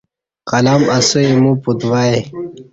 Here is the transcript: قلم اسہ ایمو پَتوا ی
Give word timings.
قلم 0.49 0.81
اسہ 0.97 1.19
ایمو 1.27 1.51
پَتوا 1.63 2.01
ی 2.11 2.17